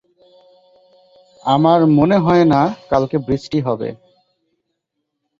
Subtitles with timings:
[1.45, 2.61] আমার মনে হয় না
[2.89, 3.89] কালকে বৃষ্টি হবে।